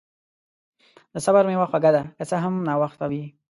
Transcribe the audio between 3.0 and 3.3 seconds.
وي.